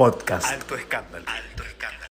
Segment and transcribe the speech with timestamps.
[0.00, 0.50] Podcast.
[0.50, 1.26] Alto escándalo.
[1.28, 2.06] Alto escándalo.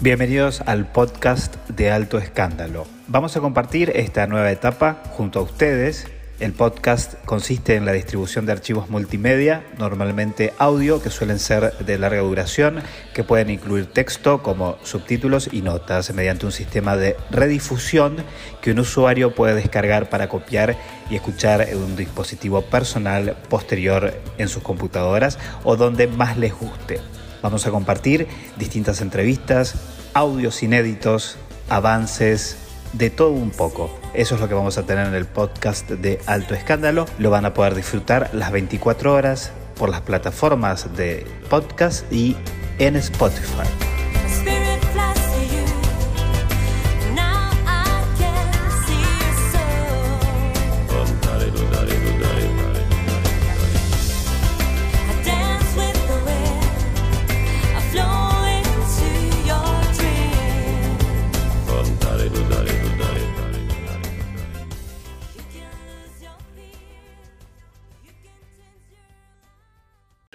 [0.00, 2.84] Bienvenidos al podcast de Alto Escándalo.
[3.06, 6.08] Vamos a compartir esta nueva etapa junto a ustedes.
[6.38, 11.98] El podcast consiste en la distribución de archivos multimedia, normalmente audio, que suelen ser de
[11.98, 12.82] larga duración,
[13.14, 18.16] que pueden incluir texto como subtítulos y notas mediante un sistema de redifusión
[18.60, 20.76] que un usuario puede descargar para copiar
[21.08, 27.00] y escuchar en un dispositivo personal posterior en sus computadoras o donde más les guste.
[27.40, 28.28] Vamos a compartir
[28.58, 29.74] distintas entrevistas,
[30.12, 31.38] audios inéditos,
[31.70, 32.65] avances,
[32.96, 33.90] de todo un poco.
[34.14, 37.06] Eso es lo que vamos a tener en el podcast de Alto Escándalo.
[37.18, 42.36] Lo van a poder disfrutar las 24 horas por las plataformas de podcast y
[42.78, 43.85] en Spotify.